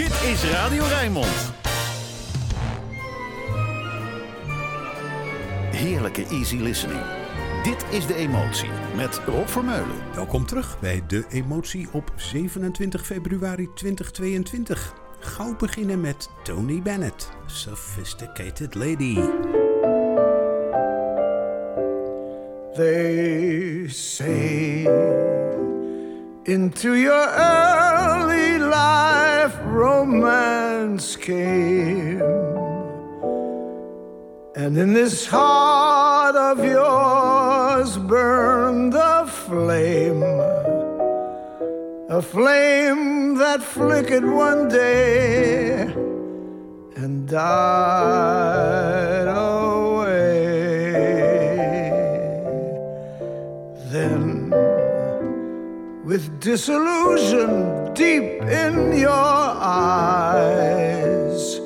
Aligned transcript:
Dit 0.00 0.22
is 0.22 0.44
Radio 0.44 0.84
Rijnmond. 0.84 1.52
Heerlijke 5.70 6.26
easy 6.30 6.56
listening. 6.56 7.00
Dit 7.62 7.84
is 7.90 8.06
De 8.06 8.14
Emotie 8.14 8.68
met 8.96 9.20
Rob 9.26 9.46
Vermeulen. 9.46 9.96
Welkom 10.14 10.46
terug 10.46 10.80
bij 10.80 11.02
De 11.06 11.24
Emotie 11.30 11.88
op 11.92 12.12
27 12.16 13.06
februari 13.06 13.68
2022. 13.74 14.94
Gauw 15.18 15.56
beginnen 15.56 16.00
met 16.00 16.28
Tony 16.42 16.82
Bennett, 16.82 17.30
Sophisticated 17.46 18.74
Lady. 18.74 19.14
They 22.74 23.88
say 23.88 24.82
into 26.42 26.96
your 26.96 27.28
early 27.34 28.58
life 28.58 29.09
romance 29.64 31.16
came. 31.16 32.20
And 34.54 34.76
in 34.76 34.92
this 34.92 35.26
heart 35.26 36.36
of 36.36 36.64
yours 36.64 37.96
burned 37.96 38.94
a 38.94 39.26
flame. 39.26 40.22
A 42.10 42.20
flame 42.20 43.36
that 43.36 43.62
flickered 43.62 44.24
one 44.24 44.68
day 44.68 45.82
and 46.96 47.26
died 47.26 49.28
away. 49.28 50.10
Then, 53.92 54.50
with 56.04 56.40
disillusion 56.40 57.79
deep 58.00 58.40
in 58.64 58.96
your 58.96 59.10
eyes, 59.90 61.60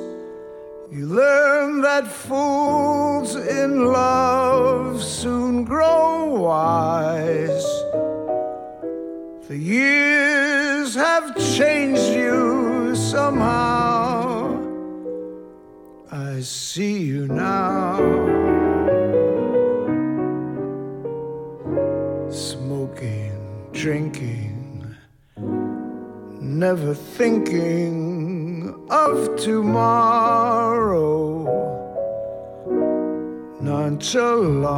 you 0.91 1.05
learn 1.07 1.79
that 1.79 2.05
fools 2.05 3.37
in 3.37 3.85
love 3.85 5.01
soon 5.01 5.63
grow 5.63 6.25
wise. 6.25 7.69
The 9.47 9.57
years 9.57 10.93
have 10.95 11.37
changed 11.55 12.11
you 12.21 12.93
somehow. 12.95 14.59
I 16.11 16.41
see 16.41 16.97
you 17.11 17.27
now. 17.29 17.95
Smoking, 22.29 23.39
drinking, 23.71 24.44
never 26.59 26.93
thinking 26.93 28.73
of 28.89 29.35
tomorrow. 29.35 31.03
Nonchalant, 33.59 34.73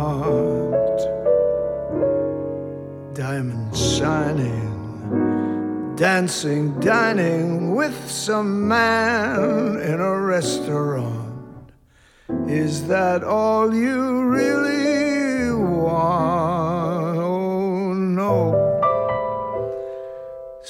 diamonds 3.16 3.98
shining, 3.98 5.94
dancing, 5.96 6.80
dining 6.80 7.76
with 7.76 8.10
some 8.10 8.68
man 8.68 9.80
in 9.80 10.00
a 10.00 10.20
restaurant. 10.20 11.72
Is 12.48 12.88
that 12.88 13.24
all 13.24 13.72
you 13.74 14.24
really 14.24 15.54
want? 15.54 16.17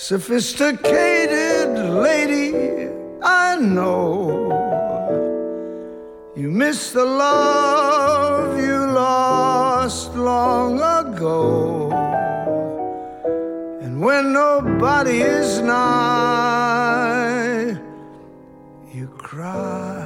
Sophisticated 0.08 1.70
lady, 2.00 2.56
I 3.22 3.58
know 3.60 4.48
you 6.34 6.50
miss 6.50 6.92
the 6.94 7.04
love 7.04 8.58
you 8.58 8.86
lost 8.88 10.16
long 10.16 10.80
ago. 10.80 11.92
And 13.82 14.00
when 14.00 14.32
nobody 14.32 15.24
is 15.24 15.60
nigh, 15.60 16.96
you 18.94 19.08
cry. 19.18 19.97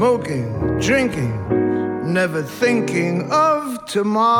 Smoking, 0.00 0.48
drinking, 0.80 1.36
never 2.10 2.42
thinking 2.42 3.30
of 3.30 3.84
tomorrow. 3.84 4.30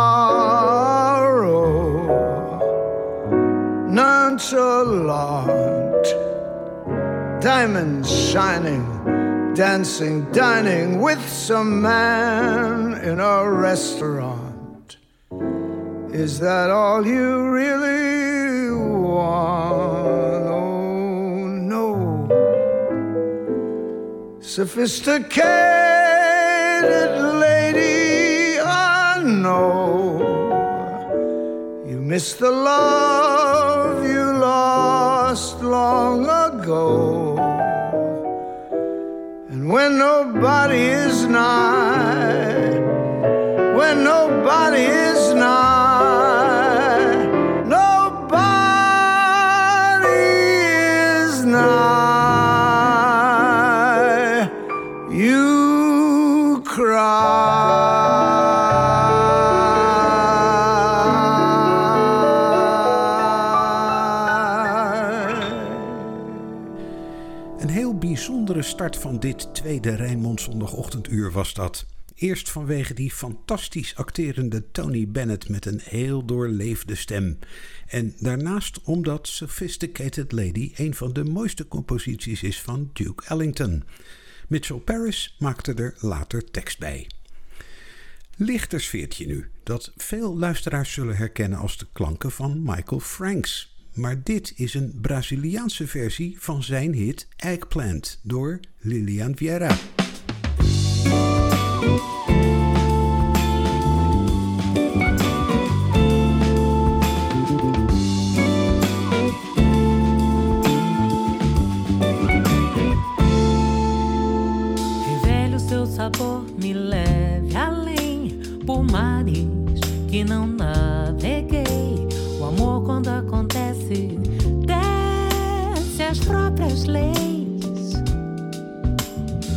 Nonchalant, 3.86 5.42
diamonds 7.42 8.10
shining, 8.30 8.86
dancing, 9.54 10.24
dining 10.32 11.02
with 11.02 11.20
some 11.28 11.82
man 11.82 12.94
in 12.94 13.20
a 13.20 13.46
restaurant. 13.46 14.96
Is 16.10 16.40
that 16.40 16.70
all 16.70 17.06
you 17.06 17.50
really 17.50 18.29
sophisticated 24.50 25.46
lady, 27.38 28.58
I 28.58 29.22
know 29.22 30.18
you 31.86 32.00
miss 32.00 32.32
the 32.32 32.50
love 32.50 34.04
you 34.04 34.24
lost 34.48 35.62
long 35.62 36.24
ago. 36.24 37.38
And 39.50 39.70
when 39.70 39.98
nobody 39.98 40.82
is 41.06 41.26
nigh, 41.26 42.74
when 43.78 44.02
nobody 44.02 44.82
is 44.82 45.09
van 69.00 69.20
dit 69.20 69.54
tweede 69.54 69.94
Rijnmond 69.94 70.40
zondagochtenduur 70.40 71.32
was 71.32 71.54
dat. 71.54 71.86
Eerst 72.14 72.50
vanwege 72.50 72.94
die 72.94 73.10
fantastisch 73.10 73.96
acterende 73.96 74.70
Tony 74.70 75.08
Bennett 75.08 75.48
met 75.48 75.66
een 75.66 75.80
heel 75.84 76.24
doorleefde 76.24 76.94
stem. 76.94 77.38
En 77.86 78.14
daarnaast 78.18 78.82
omdat 78.82 79.28
Sophisticated 79.28 80.32
Lady 80.32 80.72
een 80.76 80.94
van 80.94 81.12
de 81.12 81.24
mooiste 81.24 81.68
composities 81.68 82.42
is 82.42 82.60
van 82.60 82.90
Duke 82.92 83.24
Ellington. 83.26 83.84
Mitchell 84.48 84.76
Paris 84.76 85.36
maakte 85.38 85.74
er 85.74 85.94
later 85.98 86.50
tekst 86.50 86.78
bij. 86.78 87.10
Lichter 88.36 88.80
sfeertje 88.80 89.26
nu, 89.26 89.50
dat 89.62 89.92
veel 89.96 90.38
luisteraars 90.38 90.92
zullen 90.92 91.16
herkennen 91.16 91.58
als 91.58 91.78
de 91.78 91.86
klanken 91.92 92.30
van 92.30 92.62
Michael 92.62 93.00
Franks. 93.00 93.69
Maar 93.92 94.22
dit 94.22 94.52
is 94.56 94.74
een 94.74 94.98
Braziliaanse 95.00 95.86
versie 95.86 96.36
van 96.38 96.62
zijn 96.62 96.92
hit 96.94 97.28
Eggplant 97.36 98.20
door 98.22 98.60
Lilian 98.78 99.36
Vieira. 99.36 99.76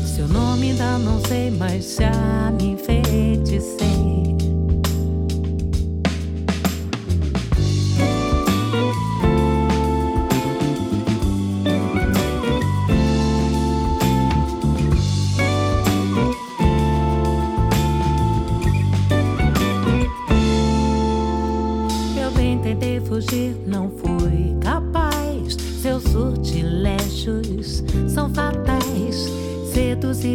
Seu 0.05 0.27
nome 0.27 0.71
ainda 0.71 0.97
não 0.99 1.19
sei, 1.25 1.51
mas 1.51 1.95
já 1.95 2.51
me 2.59 2.71
enfeiticei. 2.73 4.32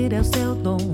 Seduzir 0.08 0.14
é 0.14 0.20
o 0.20 0.24
seu 0.24 0.54
dom. 0.54 0.87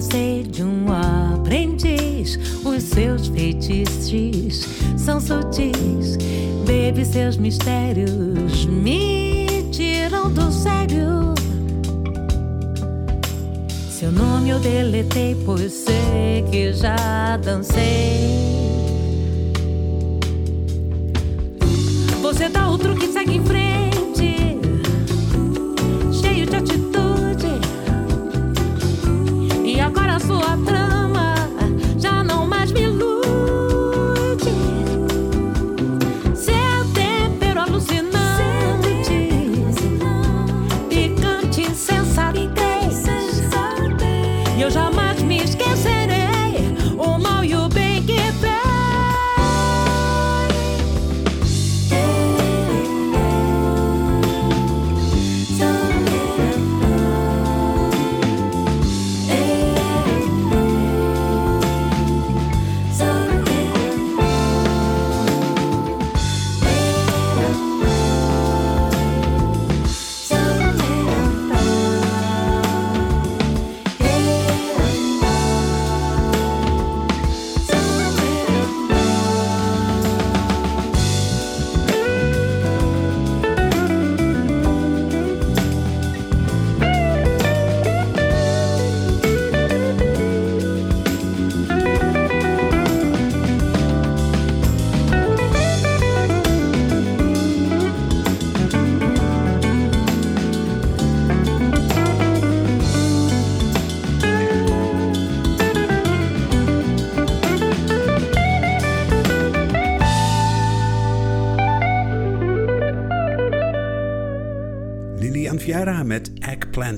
Que 0.00 0.06
passei 0.06 0.42
de 0.42 0.62
um 0.62 0.86
aprendiz. 0.90 2.38
Os 2.64 2.82
seus 2.82 3.28
feitiços 3.28 4.66
são 4.96 5.20
sutis. 5.20 6.16
Baby, 6.66 7.04
seus 7.04 7.36
mistérios 7.36 8.64
me 8.64 9.68
tiram 9.70 10.30
do 10.32 10.50
sério. 10.50 11.34
Seu 13.90 14.10
nome 14.10 14.50
eu 14.50 14.58
deletei, 14.58 15.36
pois 15.44 15.72
sei 15.72 16.44
que 16.50 16.72
já 16.72 17.36
dancei. 17.36 18.40
Você 22.22 22.48
dá 22.48 22.70
o 22.70 22.78
truque 22.78 23.04
e 23.04 23.12
segue 23.12 23.36
em 23.36 23.44
frente. 23.44 23.59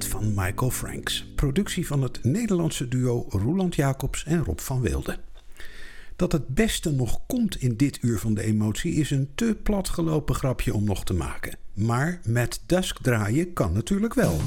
Van 0.00 0.34
Michael 0.34 0.70
Franks. 0.70 1.32
Productie 1.34 1.86
van 1.86 2.02
het 2.02 2.24
Nederlandse 2.24 2.88
duo 2.88 3.26
Roeland 3.28 3.74
Jacobs 3.74 4.24
en 4.24 4.44
Rob 4.44 4.58
van 4.58 4.80
Wilde. 4.80 5.18
Dat 6.16 6.32
het 6.32 6.48
beste 6.48 6.90
nog 6.90 7.20
komt 7.26 7.56
in 7.56 7.76
dit 7.76 7.98
uur 8.02 8.18
van 8.18 8.34
de 8.34 8.42
emotie 8.42 8.94
is 8.94 9.10
een 9.10 9.30
te 9.34 9.56
platgelopen 9.62 10.34
grapje 10.34 10.74
om 10.74 10.84
nog 10.84 11.04
te 11.04 11.14
maken. 11.14 11.56
Maar 11.72 12.20
met 12.24 12.62
Dusk 12.66 13.02
draaien 13.02 13.52
kan 13.52 13.72
natuurlijk 13.72 14.14
wel. 14.14 14.40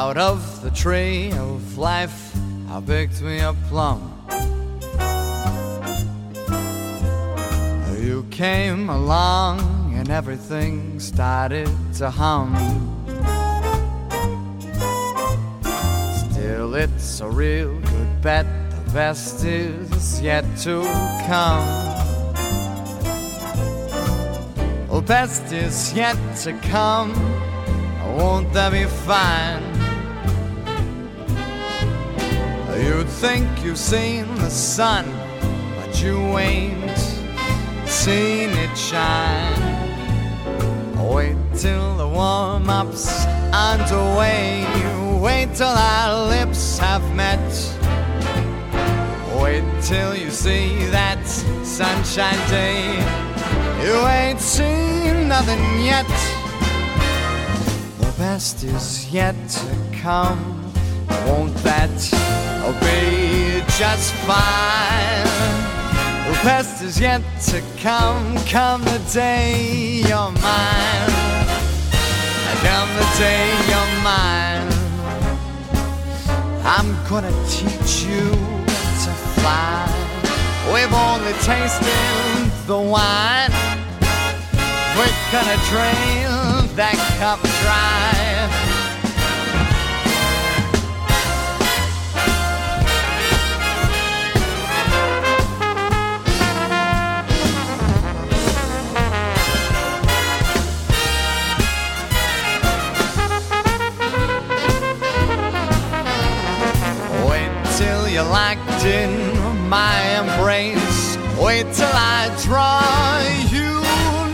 Out 0.00 0.16
of 0.16 0.62
the 0.62 0.70
tree 0.70 1.32
of 1.32 1.76
life, 1.76 2.32
I 2.70 2.80
picked 2.80 3.20
me 3.20 3.40
a 3.40 3.52
plum. 3.68 4.00
You 8.00 8.24
came 8.30 8.90
along 8.90 9.58
and 9.96 10.08
everything 10.08 11.00
started 11.00 11.68
to 11.94 12.10
hum. 12.10 12.54
Still, 16.30 16.76
it's 16.76 17.20
a 17.20 17.28
real 17.28 17.74
good 17.80 18.22
bet, 18.22 18.46
the 18.70 18.92
best 18.92 19.44
is 19.44 20.20
yet 20.20 20.44
to 20.58 20.84
come. 21.26 21.66
The 24.90 25.02
best 25.04 25.52
is 25.52 25.92
yet 25.92 26.16
to 26.44 26.52
come, 26.70 27.10
won't 28.16 28.52
that 28.52 28.70
be 28.70 28.84
fine? 28.84 29.67
You 32.78 33.02
think 33.02 33.64
you've 33.64 33.76
seen 33.76 34.32
the 34.36 34.48
sun, 34.48 35.04
but 35.74 36.00
you 36.00 36.16
ain't 36.38 36.96
seen 37.86 38.50
it 38.50 38.78
shine. 38.78 39.62
Wait 40.96 41.36
till 41.56 41.96
the 41.96 42.06
warm 42.06 42.70
up's 42.70 43.26
underway. 43.52 44.64
Wait 45.20 45.52
till 45.56 45.66
our 45.66 46.28
lips 46.28 46.78
have 46.78 47.02
met. 47.16 47.40
Wait 49.42 49.64
till 49.82 50.14
you 50.16 50.30
see 50.30 50.86
that 50.92 51.26
sunshine 51.64 52.48
day. 52.48 52.94
You 53.84 54.06
ain't 54.06 54.40
seen 54.40 55.26
nothing 55.26 55.64
yet. 55.84 56.06
The 57.98 58.14
best 58.16 58.62
is 58.62 59.12
yet 59.12 59.34
to 59.48 59.98
come. 60.00 60.58
Won't 61.26 61.54
that 61.64 61.90
be 62.80 63.62
just 63.78 64.12
fine? 64.26 65.28
The 66.28 66.34
best 66.44 66.82
is 66.82 67.00
yet 67.00 67.22
to 67.46 67.62
come. 67.78 68.36
Come 68.46 68.82
the 68.84 69.00
day 69.12 70.02
you're 70.06 70.32
mine. 70.32 71.12
Come 72.64 72.90
the 73.00 73.08
day 73.18 73.48
you're 73.70 73.92
mine. 74.02 74.68
I'm 76.64 76.90
gonna 77.08 77.32
teach 77.48 78.02
you 78.04 78.30
to 79.04 79.10
fly. 79.36 79.88
We've 80.72 80.92
only 80.92 81.32
tasted 81.44 82.66
the 82.66 82.78
wine. 82.78 83.52
We're 84.96 85.18
gonna 85.32 85.58
drain 85.70 86.76
that 86.76 86.96
cup 87.18 87.40
dry. 87.62 88.27
You're 108.18 108.26
locked 108.30 108.84
in 108.84 109.10
my 109.68 109.94
embrace. 110.18 111.16
Wait 111.40 111.66
till 111.72 111.94
I 111.94 112.28
draw 112.42 112.82
you 113.54 113.70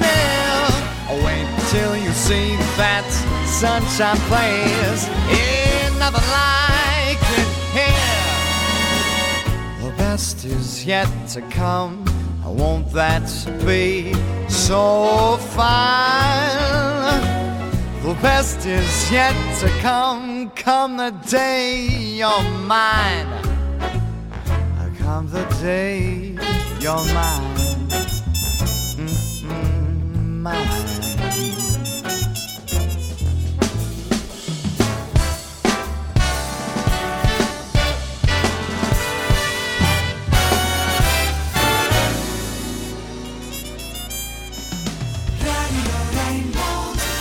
near. 0.01 1.23
Wait 1.23 1.49
till 1.69 1.95
you 1.95 2.11
see 2.13 2.57
that 2.79 3.07
sunshine 3.45 4.17
place. 4.31 5.03
Ain't 5.29 5.99
nothing 5.99 6.29
like 6.41 7.25
it 7.41 7.51
here. 7.79 8.25
The 9.83 9.93
best 9.99 10.47
is 10.47 10.87
yet 10.87 11.11
to 11.35 11.43
come. 11.43 12.05
Won't 12.43 12.91
that 12.93 13.29
be 13.67 14.15
so 14.49 15.37
fine? 15.59 17.21
The 18.03 18.15
best 18.23 18.65
is 18.65 19.11
yet 19.13 19.37
to 19.61 19.69
come. 19.81 20.51
Come 20.57 20.97
the 20.97 21.11
day 21.29 21.87
you're 22.19 22.43
mine. 22.67 23.54
The 25.31 25.45
day 25.63 26.37
you're 26.81 27.05
mine. 27.15 27.55
Mm-mm, 28.97 30.43
mine. 30.43 30.93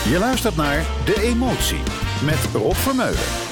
Je 0.10 0.20
luistert 0.20 0.56
naar 0.56 0.86
De 1.06 1.22
Emotie 1.22 1.82
met 2.24 2.50
Rob 2.54 2.76
Vermeulen. 2.76 3.43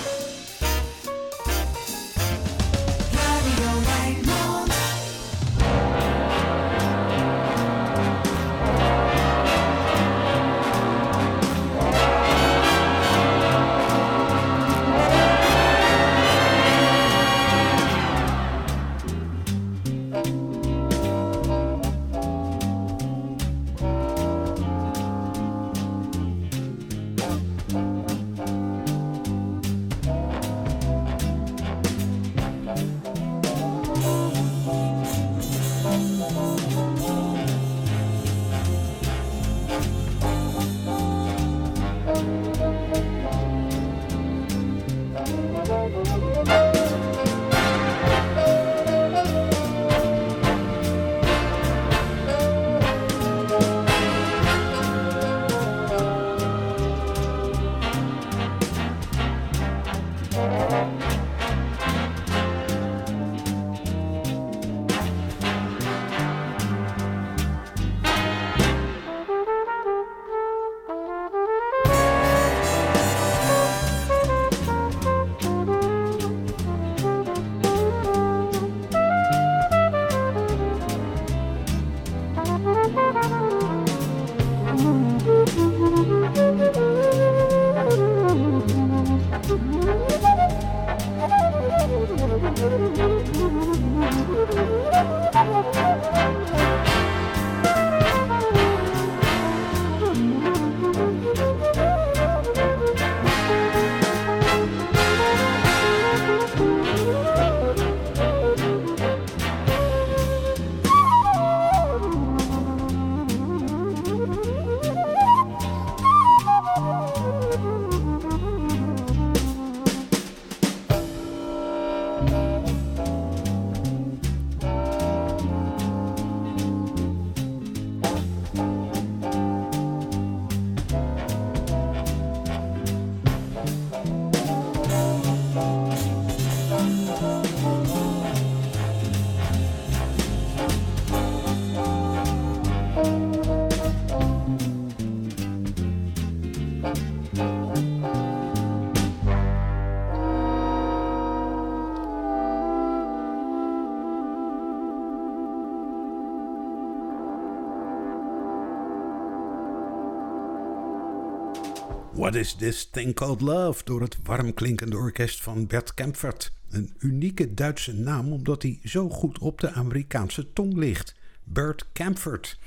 What 162.31 162.43
is 162.43 162.55
this 162.55 162.85
thing 162.85 163.13
called 163.13 163.41
love? 163.41 163.83
door 163.83 164.01
het 164.01 164.17
warm 164.23 164.53
klinkende 164.53 164.97
orkest 164.97 165.41
van 165.41 165.67
Bert 165.67 165.93
Kempfert. 165.93 166.53
Een 166.69 166.93
unieke 167.00 167.53
Duitse 167.53 167.93
naam 167.93 168.31
omdat 168.31 168.61
hij 168.61 168.79
zo 168.83 169.09
goed 169.09 169.39
op 169.39 169.59
de 169.59 169.71
Amerikaanse 169.71 170.53
tong 170.53 170.73
ligt. 170.73 171.15
Bert 171.43 171.85
Kempfert. 171.93 172.59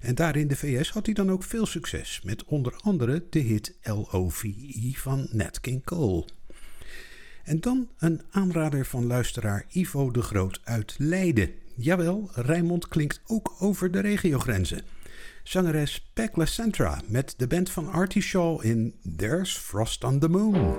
En 0.00 0.14
daar 0.14 0.36
in 0.36 0.48
de 0.48 0.56
VS 0.56 0.90
had 0.90 1.06
hij 1.06 1.14
dan 1.14 1.30
ook 1.30 1.42
veel 1.42 1.66
succes 1.66 2.20
met 2.24 2.44
onder 2.44 2.74
andere 2.80 3.24
de 3.30 3.38
hit 3.38 3.74
'Love' 3.82 4.98
van 4.98 5.28
Nat 5.30 5.60
King 5.60 5.84
Cole. 5.84 6.24
En 7.44 7.60
dan 7.60 7.88
een 7.98 8.22
aanrader 8.30 8.86
van 8.86 9.06
luisteraar 9.06 9.64
Ivo 9.68 10.10
de 10.10 10.22
Groot 10.22 10.60
uit 10.64 10.94
Leiden. 10.98 11.50
Jawel, 11.74 12.30
Rijmond 12.32 12.88
klinkt 12.88 13.20
ook 13.26 13.54
over 13.58 13.90
de 13.90 14.00
regiogrenzen 14.00 14.82
zangeres 15.42 16.10
Peg 16.14 16.36
Lacentra 16.36 17.00
met 17.06 17.34
de 17.36 17.46
band 17.46 17.70
van 17.70 17.88
Artie 17.88 18.22
Shaw 18.22 18.64
in 18.64 18.94
There's 19.16 19.56
Frost 19.56 20.04
on 20.04 20.18
the 20.18 20.28
Moon. 20.28 20.76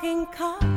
rocking 0.00 0.26
car. 0.26 0.67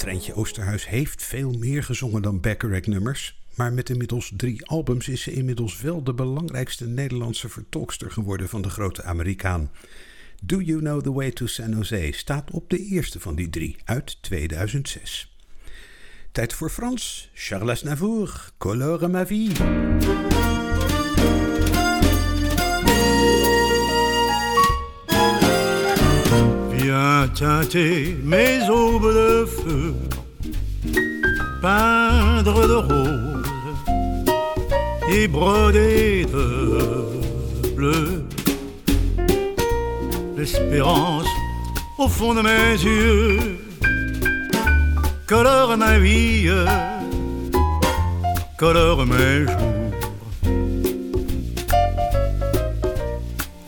Ja, 0.00 0.06
Treintje 0.06 0.34
Oosterhuis 0.34 0.88
heeft 0.88 1.22
veel 1.22 1.50
meer 1.50 1.84
gezongen 1.84 2.22
dan 2.22 2.40
Bacharach-nummers. 2.40 3.40
Maar 3.54 3.72
met 3.72 3.90
inmiddels 3.90 4.32
drie 4.36 4.66
albums 4.66 5.08
is 5.08 5.22
ze 5.22 5.32
inmiddels 5.32 5.80
wel 5.80 6.02
de 6.02 6.14
belangrijkste 6.14 6.86
Nederlandse 6.86 7.48
vertolkster 7.48 8.10
geworden 8.10 8.48
van 8.48 8.62
de 8.62 8.70
grote 8.70 9.02
Amerikaan. 9.02 9.70
Do 10.42 10.60
You 10.60 10.78
Know 10.78 11.02
The 11.02 11.12
Way 11.12 11.30
To 11.30 11.46
San 11.46 11.70
Jose 11.70 12.08
staat 12.12 12.50
op 12.50 12.70
de 12.70 12.78
eerste 12.78 13.20
van 13.20 13.34
die 13.34 13.50
drie 13.50 13.76
uit 13.84 14.22
2006. 14.22 15.36
Tijd 16.32 16.52
voor 16.52 16.70
Frans. 16.70 17.30
Charles 17.34 17.82
Navour, 17.82 18.50
Colore 18.58 19.08
ma 19.08 19.26
vie. 19.26 19.50
Viens 27.00 27.28
teinter 27.28 28.14
mes 28.22 28.68
aubes 28.68 29.10
de 29.20 29.46
feu, 29.46 29.94
peindre 31.62 32.68
de 32.72 32.74
rose 32.74 33.90
et 35.10 35.26
broder 35.26 36.26
de 36.26 37.70
bleu. 37.74 38.24
L'espérance 40.36 41.24
au 41.96 42.06
fond 42.06 42.34
de 42.34 42.42
mes 42.42 42.72
yeux 42.88 43.38
colore 45.26 45.78
ma 45.78 45.98
vie, 45.98 46.50
colore 48.58 49.06
mes 49.06 49.46
jours. 49.46 49.80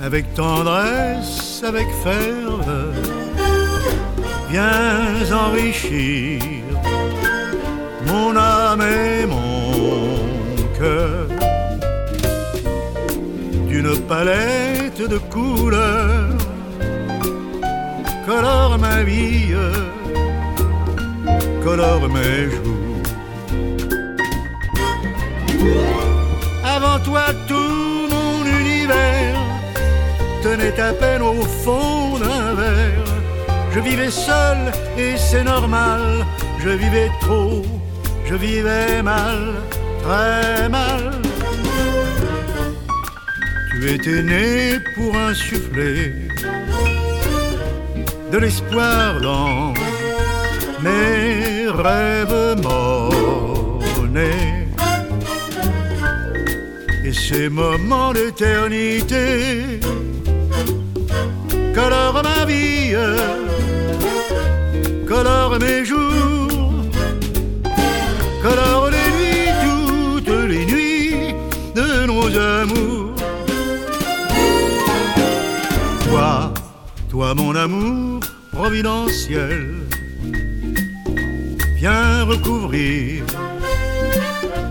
Avec 0.01 0.35
tendresse, 0.35 1.63
avec 1.65 1.87
ferveur, 2.03 2.93
viens 4.53 5.33
enrichir 5.33 6.39
mon 8.07 8.37
âme 8.37 8.83
et 8.83 9.25
mon 9.25 10.13
cœur 10.79 11.27
d'une 13.71 13.97
palette 14.13 15.01
de 15.15 15.19
couleurs. 15.35 16.37
Colore 18.27 18.79
ma 18.79 19.03
vie, 19.03 19.55
colore 21.65 22.09
mes 22.17 22.43
jours. 22.53 23.03
Avant 26.77 26.99
toi, 27.09 27.25
tout 27.49 28.07
mon 28.15 28.45
univers 28.61 29.41
tenait 30.43 30.79
à 30.79 30.93
peine 30.93 31.23
au 31.23 31.41
fond 31.65 32.19
d'un 32.19 32.55
verre. 32.61 33.02
Je 33.75 33.81
vivais 33.81 34.11
seul 34.11 34.59
et 34.99 35.17
c'est 35.17 35.45
normal. 35.45 36.27
Je 36.63 36.69
vivais 36.71 37.11
trop, 37.21 37.63
je 38.27 38.35
vivais 38.35 39.03
mal, 39.03 39.55
très 40.03 40.69
mal. 40.69 41.13
Tu 43.71 43.91
étais 43.91 44.23
né 44.23 44.79
pour 44.95 45.17
insuffler 45.17 46.13
de 48.31 48.39
l'espoir 48.39 49.21
dans 49.21 49.73
mes 50.83 51.67
rêves 51.69 52.61
morts-nés. 52.63 54.33
Et 57.05 57.13
ces 57.13 57.49
moments 57.49 58.13
d'éternité 58.13 59.81
colore 61.75 62.23
ma 62.23 62.45
vie, 62.45 62.95
colore 65.23 65.59
mes 65.61 65.85
jours, 65.85 66.51
colore 68.43 68.91
les 68.91 69.09
nuits, 69.19 69.53
toutes 69.65 70.35
les 70.49 70.65
nuits 70.67 71.35
de 71.77 72.07
nos 72.07 72.37
amours. 72.37 73.15
Toi, 76.09 76.53
toi 77.09 77.35
mon 77.35 77.55
amour 77.55 78.21
providentiel, 78.51 79.77
viens 81.77 82.25
recouvrir 82.25 83.25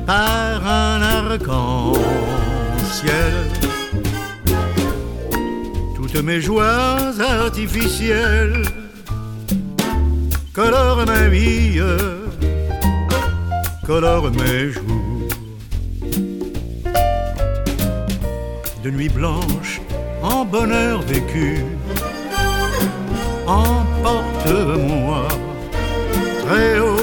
par 0.05 0.67
un 0.67 1.01
arc-en-ciel 1.01 1.93
toutes 5.95 6.21
mes 6.23 6.41
joies 6.41 7.13
artificielles 7.19 8.80
colore 10.53 11.05
ma 11.05 11.27
vie, 11.29 11.81
colore 13.85 14.31
mes 14.31 14.71
jours. 14.71 15.29
De 18.83 18.89
nuit 18.89 19.09
blanche 19.09 19.81
en 20.21 20.43
bonheur 20.43 21.01
vécu, 21.03 21.63
emporte-moi 23.47 25.27
très 26.45 26.79
haut 26.79 27.00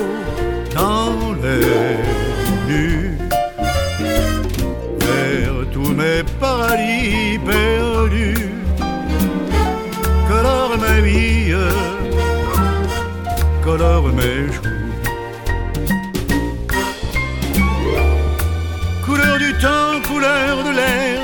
Couleur 19.05 19.39
du 19.39 19.53
temps, 19.55 20.01
couleur 20.09 20.65
de 20.65 20.71
l'air, 20.71 21.21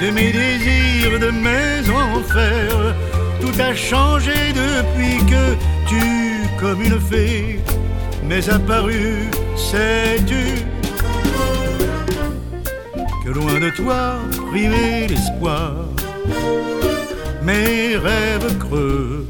de 0.00 0.10
mes 0.10 0.32
désirs, 0.32 1.20
de 1.20 1.30
mes 1.30 1.90
enfers, 1.90 2.94
tout 3.40 3.60
a 3.60 3.74
changé 3.74 4.32
depuis 4.54 5.18
que 5.26 5.54
tu, 5.86 6.00
comme 6.58 6.80
une 6.80 6.98
fée, 6.98 7.60
m'es 8.26 8.48
apparu, 8.48 9.28
sais-tu? 9.54 10.64
Que 13.24 13.30
loin 13.30 13.60
de 13.60 13.68
toi, 13.76 14.16
privé 14.50 15.06
d'espoir, 15.06 15.74
mes 17.42 17.96
rêves 17.96 18.58
creux 18.58 19.26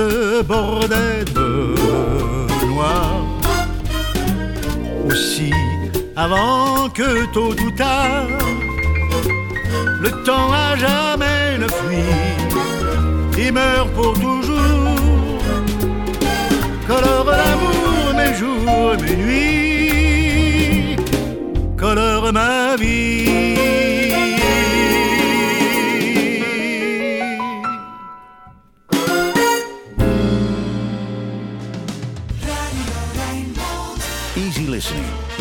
bordaient 0.00 1.24
de 1.34 1.74
noir. 2.66 3.24
Aussi, 5.06 5.52
avant 6.16 6.88
que 6.88 7.26
tôt 7.32 7.52
ou 7.52 7.70
tard, 7.76 8.26
le 10.00 10.10
temps 10.24 10.52
à 10.52 10.76
jamais 10.76 11.58
ne 11.58 11.68
fuit, 11.68 13.38
il 13.38 13.52
meurt 13.52 13.90
pour 13.92 14.14
toujours. 14.14 14.64
Colore 16.86 17.26
l'amour 17.26 18.14
mes 18.16 18.34
jours, 18.34 18.96
mes 19.00 19.16
nuits, 19.16 20.96
colore 21.78 22.32
ma 22.32 22.76
vie. 22.76 23.33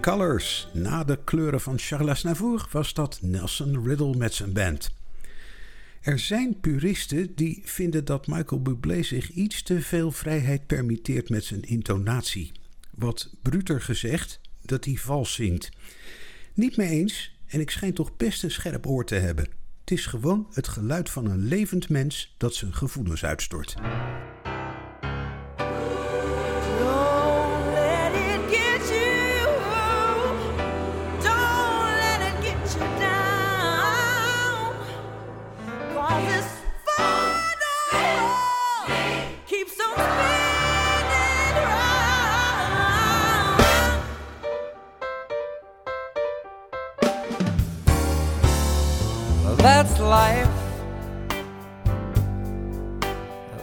Colors. 0.00 0.68
Na 0.72 1.04
de 1.04 1.18
kleuren 1.24 1.60
van 1.60 1.78
Charles 1.78 2.10
Aznavour 2.10 2.68
was 2.70 2.94
dat 2.94 3.18
Nelson 3.22 3.84
Riddle 3.84 4.16
met 4.16 4.34
zijn 4.34 4.52
band. 4.52 4.90
Er 6.00 6.18
zijn 6.18 6.60
puristen 6.60 7.34
die 7.34 7.62
vinden 7.64 8.04
dat 8.04 8.26
Michael 8.26 8.62
Bublé 8.62 9.02
zich 9.02 9.30
iets 9.30 9.62
te 9.62 9.80
veel 9.80 10.12
vrijheid 10.12 10.66
permitteert 10.66 11.28
met 11.28 11.44
zijn 11.44 11.62
intonatie. 11.62 12.52
Wat 12.90 13.30
bruter 13.42 13.80
gezegd, 13.80 14.40
dat 14.62 14.84
hij 14.84 14.94
vals 14.94 15.34
zingt. 15.34 15.68
Niet 16.54 16.76
mee 16.76 16.88
eens, 16.88 17.38
en 17.46 17.60
ik 17.60 17.70
schijn 17.70 17.94
toch 17.94 18.16
best 18.16 18.42
een 18.42 18.50
scherp 18.50 18.86
oor 18.86 19.04
te 19.04 19.14
hebben. 19.14 19.48
Het 19.80 19.90
is 19.90 20.06
gewoon 20.06 20.46
het 20.52 20.68
geluid 20.68 21.10
van 21.10 21.26
een 21.26 21.44
levend 21.44 21.88
mens 21.88 22.34
dat 22.38 22.54
zijn 22.54 22.74
gevoelens 22.74 23.24
uitstort. 23.24 23.76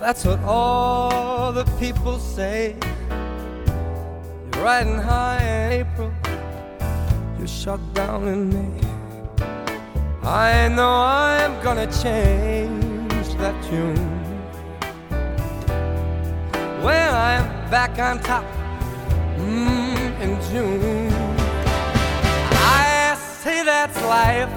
That's 0.08 0.24
what 0.24 0.40
all 0.46 1.52
the 1.52 1.66
people 1.78 2.18
say. 2.18 2.78
You're 3.10 4.64
riding 4.64 4.96
high 4.96 5.44
in 5.44 5.82
April, 5.82 6.14
you're 7.38 7.46
shut 7.46 7.82
down 7.94 8.26
in 8.26 8.48
May. 8.48 8.82
I 10.24 10.70
know 10.70 10.90
I'm 10.90 11.62
gonna 11.62 11.92
change 11.92 13.36
that 13.36 13.62
tune. 13.66 13.98
When 16.82 17.10
I'm 17.14 17.70
back 17.70 18.00
on 18.00 18.22
top 18.22 18.46
mm, 19.36 20.22
in 20.22 20.40
June, 20.50 21.12
I 22.54 23.18
say 23.42 23.62
that's 23.66 24.02
life. 24.04 24.54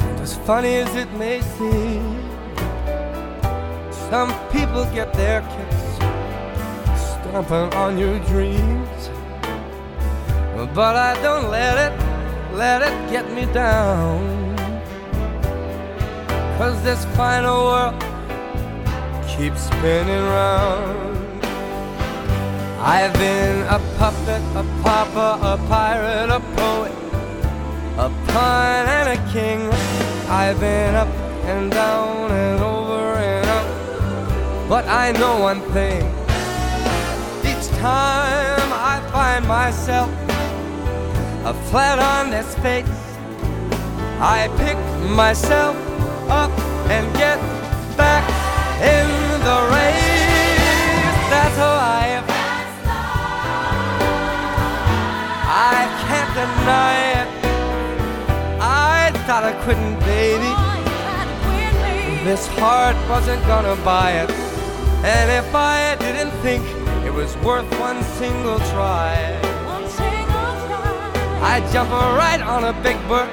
And 0.00 0.20
as 0.20 0.34
funny 0.38 0.76
as 0.76 0.96
it 0.96 1.12
may 1.12 1.42
seem, 1.42 2.19
some 4.10 4.34
people 4.50 4.84
get 4.86 5.14
their 5.14 5.40
kicks 5.40 5.94
stomping 6.98 7.72
on 7.78 7.96
your 7.96 8.18
dreams. 8.26 9.10
But 10.74 10.96
I 10.96 11.14
don't 11.22 11.48
let 11.48 11.76
it, 11.86 11.92
let 12.52 12.82
it 12.82 13.10
get 13.12 13.30
me 13.32 13.46
down. 13.54 14.18
Cause 16.58 16.82
this 16.82 17.04
final 17.16 17.64
world 17.64 17.94
keeps 19.28 19.60
spinning 19.62 20.24
round. 20.36 21.44
I've 22.82 23.12
been 23.14 23.62
a 23.68 23.78
puppet, 23.96 24.42
a 24.56 24.64
pauper, 24.82 25.32
a 25.52 25.56
pirate, 25.68 26.30
a 26.30 26.40
poet, 26.58 26.92
a 27.96 28.08
pawn 28.32 28.86
and 28.98 29.08
a 29.16 29.32
king. 29.32 29.60
I've 30.28 30.58
been 30.58 30.96
up 30.96 31.08
and 31.44 31.70
down 31.70 32.30
and 32.32 32.60
over. 32.60 32.69
But 34.70 34.86
I 34.86 35.10
know 35.10 35.40
one 35.40 35.62
thing. 35.72 36.00
Each 37.42 37.66
time 37.80 38.70
I 38.72 39.02
find 39.10 39.44
myself 39.48 40.08
a 41.44 41.52
flat 41.68 41.98
on 41.98 42.30
this 42.30 42.54
face, 42.62 42.86
I 44.20 44.46
pick 44.62 44.78
myself 45.10 45.74
up 46.30 46.52
and 46.88 47.04
get 47.16 47.40
back 47.96 48.22
in 48.78 49.08
the 49.42 49.58
race. 49.74 50.22
That's 51.32 51.56
how 51.56 51.76
I 51.98 52.02
am. 52.18 52.24
I 55.74 55.78
can't 56.06 56.32
deny 56.42 56.94
it. 57.18 57.28
I 58.60 59.10
thought 59.26 59.42
I 59.42 59.52
couldn't, 59.64 59.98
baby. 60.06 60.52
This 62.24 62.46
heart 62.46 62.94
wasn't 63.08 63.44
gonna 63.48 63.74
buy 63.84 64.12
it. 64.12 64.39
And 65.02 65.30
if 65.30 65.54
I 65.54 65.96
didn't 65.98 66.30
think 66.42 66.62
it 67.06 67.12
was 67.12 67.34
worth 67.38 67.68
one 67.80 68.02
single 68.20 68.58
try, 68.70 69.40
I'd 71.42 71.66
jump 71.72 71.90
right 71.90 72.42
on 72.42 72.64
a 72.64 72.74
big 72.82 72.96
bird 73.08 73.30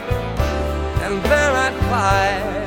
and 1.04 1.22
then 1.24 1.52
I'd 1.66 1.78
fly. 1.88 2.58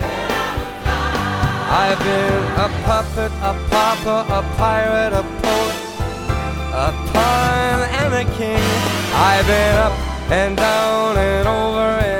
I've 1.72 1.98
been 1.98 2.42
a 2.60 2.68
puppet, 2.84 3.32
a 3.40 3.52
pauper, 3.70 4.20
a 4.28 4.42
pirate, 4.56 5.12
a 5.14 5.22
poet, 5.40 5.76
a 6.74 6.92
pawn 7.10 7.80
and 8.00 8.12
a 8.14 8.24
king. 8.36 8.62
I've 9.14 9.46
been 9.46 9.76
up 9.76 9.92
and 10.30 10.56
down 10.56 11.16
and 11.16 11.48
over 11.48 12.04
and 12.04 12.19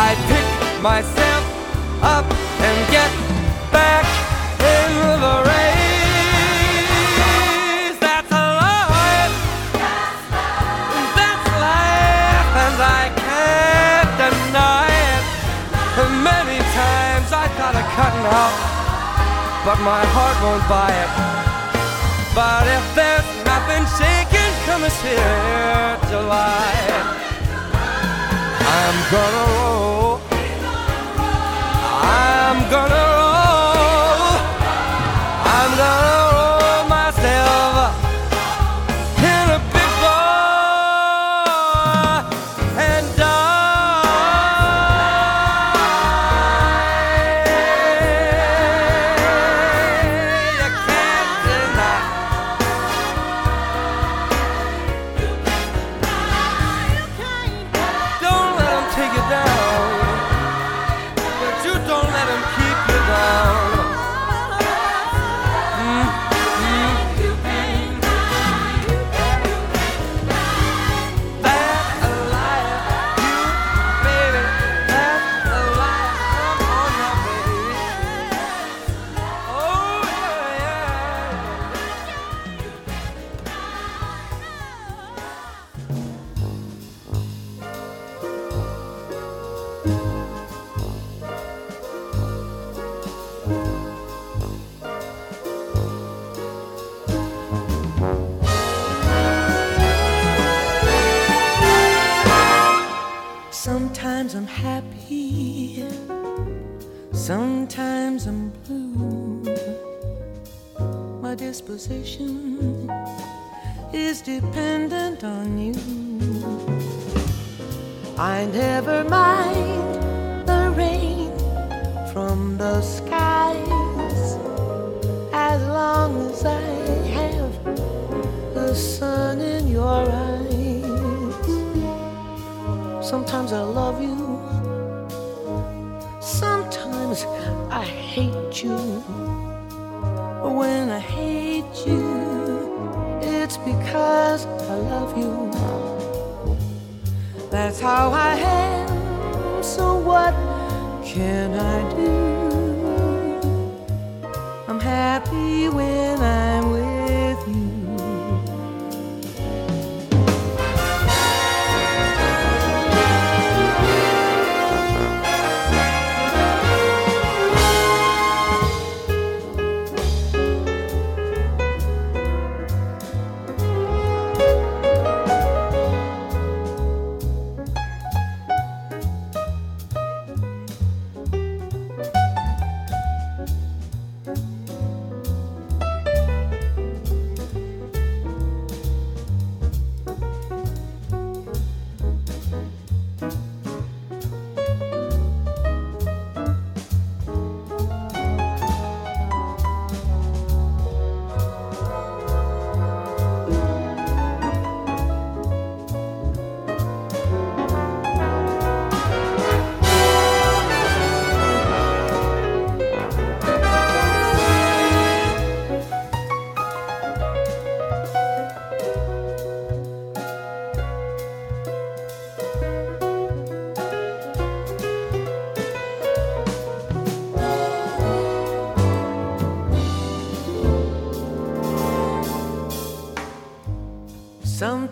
I 0.00 0.14
pick 0.30 0.46
myself 0.80 1.42
up 2.02 2.24
and 2.62 2.76
get 2.86 3.10
back 3.74 4.06
in 4.62 4.90
the 5.24 5.36
race. 5.50 6.78
That's 7.98 8.30
life. 8.30 9.34
That's 11.18 11.46
life, 11.50 12.50
and 12.62 12.78
I 12.78 13.10
can't 13.26 14.10
deny 14.22 14.86
it. 14.86 15.22
Many 16.22 16.62
times 16.78 17.28
I 17.34 17.50
thought 17.58 17.74
of 17.74 17.86
cutting 17.98 18.26
out, 18.38 18.54
but 19.66 19.78
my 19.82 20.04
heart 20.14 20.38
won't 20.46 20.62
buy 20.70 20.94
it. 20.94 21.10
But 22.38 22.70
if 22.70 22.84
there's 22.94 23.26
nothing 23.42 23.82
shaking 23.98 24.52
come 24.62 24.82
this 24.82 24.94
here 25.02 25.98
July, 26.06 27.27
I'm 28.70 28.98
gonna 29.10 29.44
roll. 29.62 30.20
I'm 32.02 32.70
gonna 32.70 33.07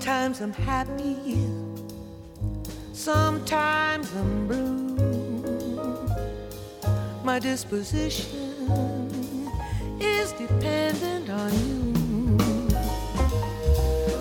Sometimes 0.06 0.38
I'm 0.40 0.52
happy, 0.52 1.48
sometimes 2.92 4.08
I'm 4.14 4.46
blue. 4.46 4.94
My 7.24 7.40
disposition 7.40 9.50
is 9.98 10.30
dependent 10.30 11.28
on 11.28 11.52
you. 11.66 11.96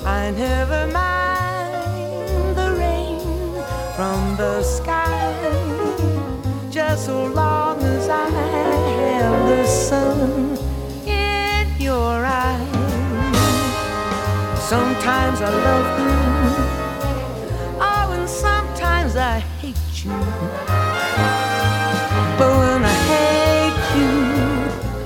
I 0.03 0.31
never 0.31 0.87
mind 0.87 2.57
the 2.57 2.73
rain 2.79 3.19
from 3.95 4.37
the 4.37 4.63
sky, 4.63 5.35
just 6.71 7.05
so 7.05 7.27
long 7.27 7.79
as 7.83 8.09
I 8.09 8.27
have 8.27 9.49
the 9.49 9.67
sun 9.67 10.54
Sometimes 15.05 15.39
I 15.39 15.49
love 15.49 15.99
you, 15.99 16.13
oh, 17.79 18.11
and 18.17 18.27
sometimes 18.27 19.15
I 19.15 19.37
hate 19.61 19.77
you. 20.03 20.09
But 22.39 22.51
when 22.57 22.83
I 22.83 22.95
hate 23.13 23.83
you, 23.99 24.13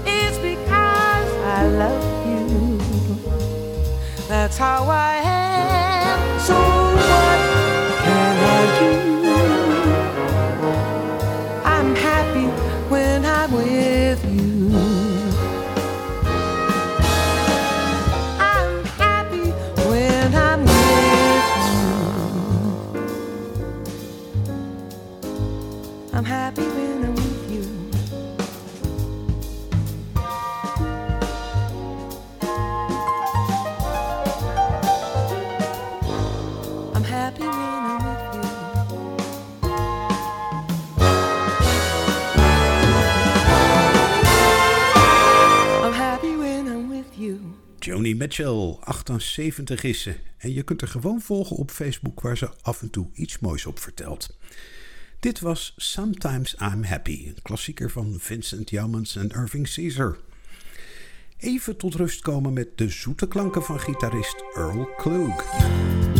it's 0.06 0.38
because 0.38 1.30
I 1.44 1.68
love 1.68 2.04
you. 2.32 2.80
That's 4.30 4.58
how 4.58 4.86
I 4.86 5.19
Mitchell, 48.20 48.78
78 48.80 49.84
is 49.84 50.02
ze. 50.02 50.16
En 50.38 50.54
je 50.54 50.64
kunt 50.64 50.82
haar 50.82 50.90
gewoon 50.90 51.22
volgen 51.22 51.56
op 51.56 51.72
Facebook 51.72 52.22
waar 52.22 52.38
ze 52.38 52.50
af 52.62 52.82
en 52.82 52.90
toe 52.90 53.10
iets 53.14 53.40
moois 53.40 53.66
op 53.66 53.80
vertelt. 53.80 54.38
Dit 55.20 55.40
was 55.40 55.74
Sometimes 55.78 56.56
I'm 56.62 56.84
Happy, 56.84 57.24
een 57.28 57.42
klassieker 57.42 57.90
van 57.90 58.16
Vincent 58.20 58.70
Youmans 58.70 59.16
en 59.16 59.30
Irving 59.30 59.74
Caesar. 59.74 60.18
Even 61.38 61.78
tot 61.78 61.96
rust 61.96 62.22
komen 62.22 62.54
met 62.54 62.78
de 62.78 62.90
zoete 62.90 63.28
klanken 63.28 63.64
van 63.64 63.80
gitarist 63.80 64.44
Earl 64.56 64.86
Klug. 64.98 66.19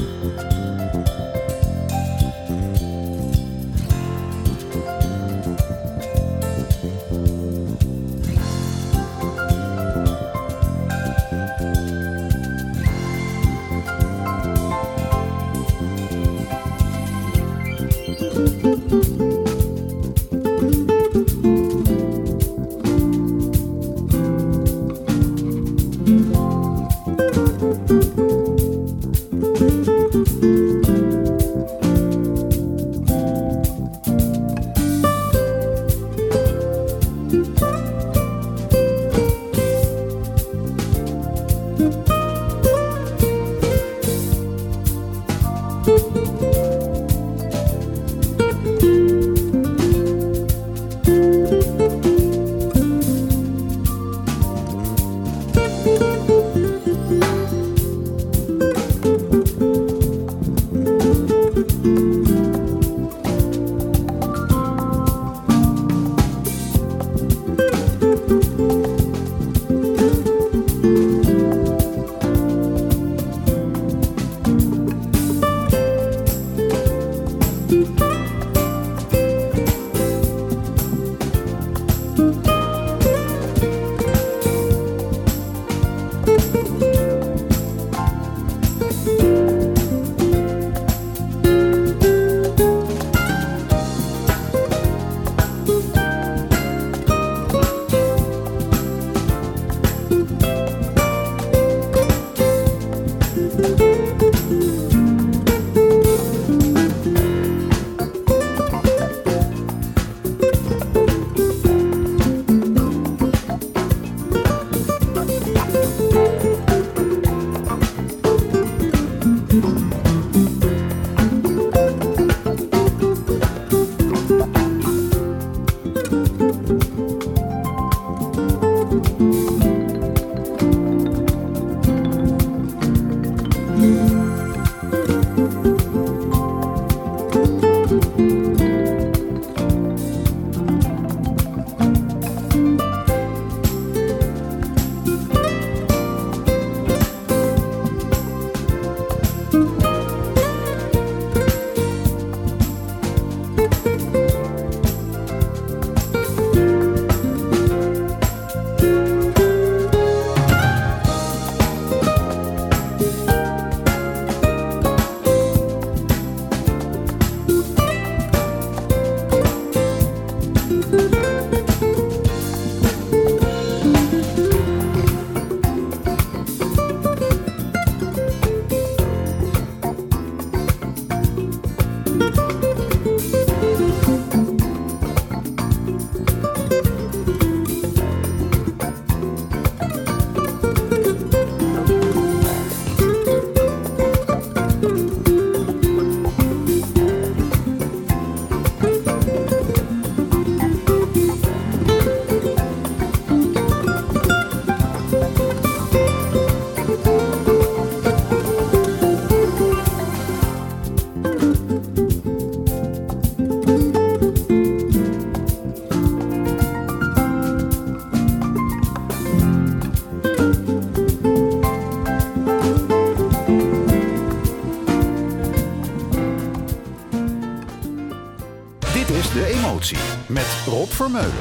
Vermeulen. 231.00 231.32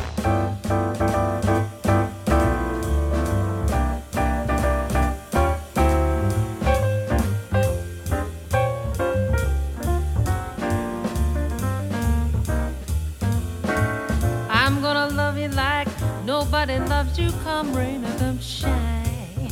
I'm 14.49 14.81
gonna 14.81 15.09
love 15.09 15.37
you 15.37 15.49
like 15.49 15.89
nobody 16.25 16.79
loves 16.79 17.19
you, 17.19 17.33
come 17.43 17.75
rain 17.75 18.05
or 18.05 18.17
come 18.17 18.39
shine. 18.39 19.51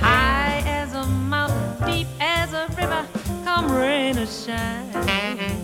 High 0.00 0.64
as 0.66 0.94
a 0.94 1.06
mountain, 1.06 1.86
deep 1.86 2.08
as 2.18 2.52
a 2.52 2.66
river, 2.76 3.06
come 3.44 3.70
rain 3.70 4.18
or 4.18 4.26
shine. 4.26 5.61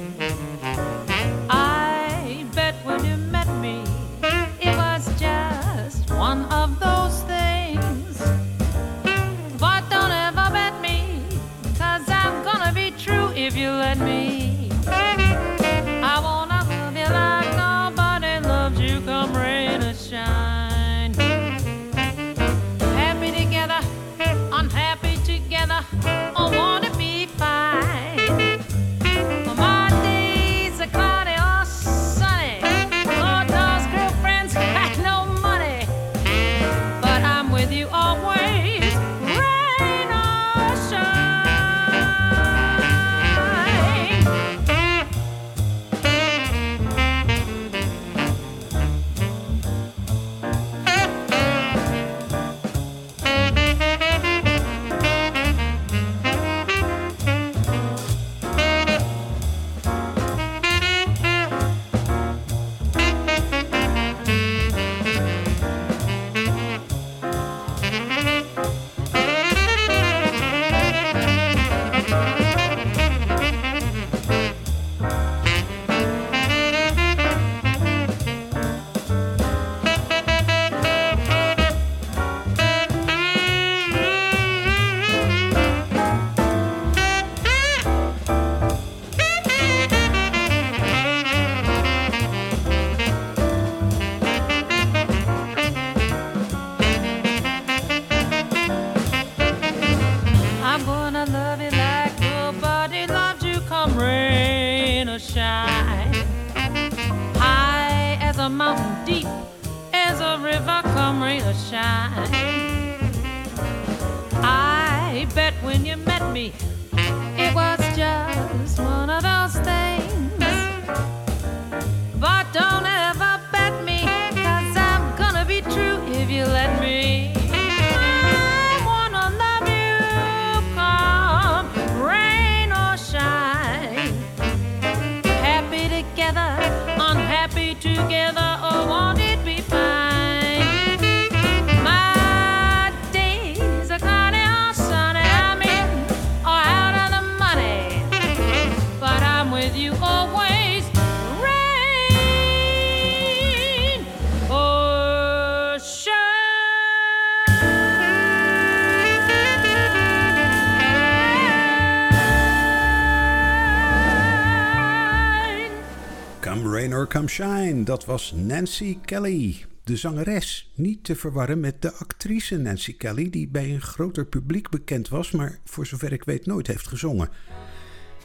Dat 167.39 168.05
was 168.05 168.32
Nancy 168.36 168.99
Kelly. 169.05 169.64
De 169.84 169.97
zangeres, 169.97 170.70
niet 170.74 171.05
te 171.05 171.16
verwarren 171.16 171.61
met 171.61 171.82
de 171.82 171.93
actrice 171.93 172.57
Nancy 172.57 172.97
Kelly, 172.97 173.30
die 173.30 173.49
bij 173.49 173.74
een 173.74 173.80
groter 173.80 174.26
publiek 174.26 174.68
bekend 174.68 175.09
was, 175.09 175.30
maar 175.30 175.59
voor 175.64 175.86
zover 175.86 176.12
ik 176.12 176.24
weet 176.24 176.47
nooit 176.47 176.66
heeft 176.66 176.86
gezongen. 176.86 177.28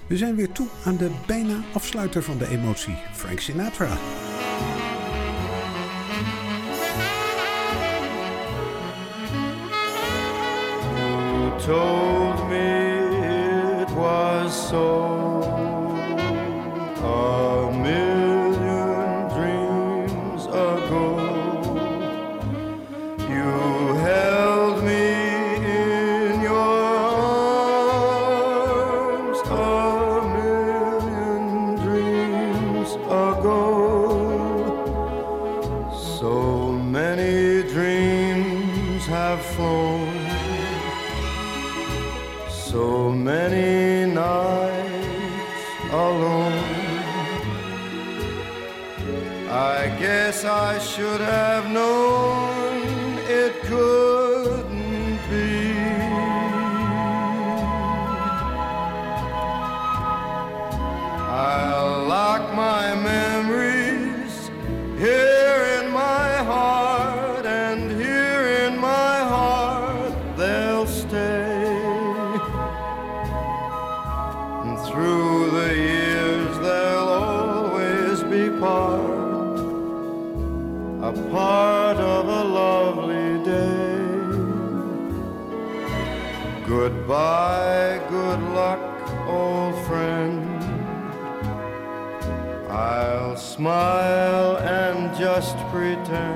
We 0.07 0.18
zijn 0.18 0.36
weer 0.36 0.51
toe 0.51 0.68
aan 0.86 0.97
de 0.97 1.11
bijna 1.28 1.64
afsluiter 1.74 2.24
van 2.24 2.38
de 2.38 2.47
emotie, 2.47 2.95
Frank 3.14 3.39
Sinatra. 3.39 3.97
Told 11.66 12.49
me 12.49 13.82
it 13.82 13.93
was 13.93 14.68
so 14.68 15.43
should 50.84 51.22
have 51.22 51.70
known. 51.70 51.93
Smile 93.54 94.58
and 94.58 95.16
just 95.16 95.56
pretend 95.70 96.33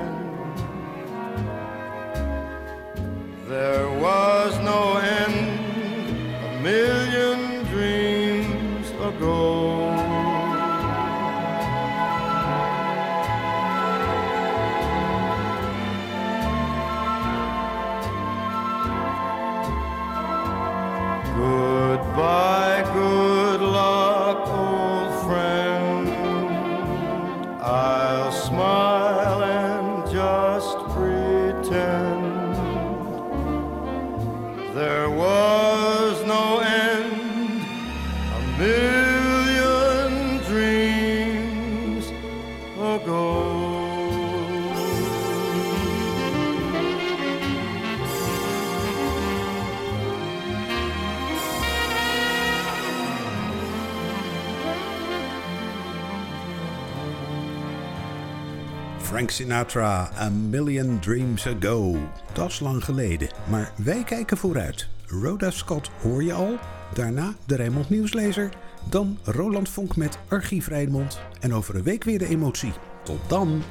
million 38.58 40.40
dreams 40.48 42.12
ago. 42.78 43.78
Frank 59.08 59.30
Sinatra, 59.30 60.10
A 60.18 60.30
Million 60.30 60.98
Dreams 61.00 61.46
Ago. 61.46 61.96
Dat 62.32 62.48
is 62.48 62.60
lang 62.60 62.84
geleden, 62.84 63.28
maar 63.50 63.72
wij 63.76 64.02
kijken 64.04 64.36
vooruit. 64.36 64.88
Rhoda 65.06 65.50
Scott 65.50 65.90
hoor 66.00 66.22
je 66.22 66.32
al, 66.32 66.58
daarna 66.94 67.34
de 67.46 67.56
Rijnmond 67.56 67.90
Nieuwslezer, 67.90 68.48
dan 68.90 69.18
Roland 69.24 69.68
Vonk 69.68 69.96
met 69.96 70.18
Archief 70.28 70.68
Rijnmond 70.68 71.20
en 71.40 71.54
over 71.54 71.74
een 71.74 71.82
week 71.82 72.04
weer 72.04 72.18
de 72.18 72.28
emotie. 72.28 72.72
Tot 73.04 73.20
dan! 73.28 73.62